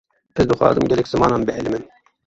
Ez 0.43 0.45
dixwazim 0.53 0.89
gelek 0.95 1.13
zimanan 1.13 1.49
bielimim. 1.51 1.89